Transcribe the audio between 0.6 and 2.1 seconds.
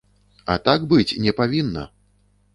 так быць не павінна!